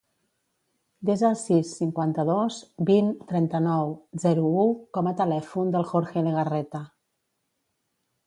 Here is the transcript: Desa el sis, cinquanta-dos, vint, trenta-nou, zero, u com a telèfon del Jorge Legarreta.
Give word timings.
Desa 1.07 1.25
el 1.27 1.35
sis, 1.41 1.73
cinquanta-dos, 1.81 2.57
vint, 2.87 3.11
trenta-nou, 3.31 3.93
zero, 4.25 4.47
u 4.63 4.65
com 4.99 5.09
a 5.11 5.15
telèfon 5.21 5.71
del 5.77 5.87
Jorge 5.91 6.25
Legarreta. 6.29 6.81